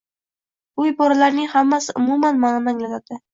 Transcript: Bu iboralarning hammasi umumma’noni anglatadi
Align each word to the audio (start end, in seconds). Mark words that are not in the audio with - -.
Bu 0.79 0.85
iboralarning 0.91 1.51
hammasi 1.57 1.97
umumma’noni 2.01 2.73
anglatadi 2.75 3.21